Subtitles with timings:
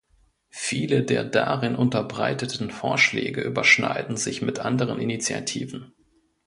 [0.49, 5.93] Viele der darin unterbreiteten Vorschläge überschneiden sich mit anderen Initiativen.